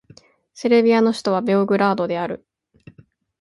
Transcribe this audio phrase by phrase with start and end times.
[0.55, 2.43] セルビアの首都はベオグラードである